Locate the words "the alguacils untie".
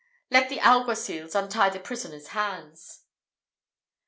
0.49-1.69